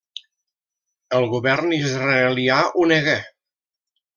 [1.17, 3.17] El govern israelià ho nega.